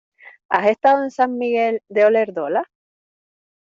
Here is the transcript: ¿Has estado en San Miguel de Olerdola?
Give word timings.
¿Has 0.49 0.65
estado 0.71 1.03
en 1.03 1.11
San 1.11 1.37
Miguel 1.37 1.83
de 1.87 2.05
Olerdola? 2.05 2.67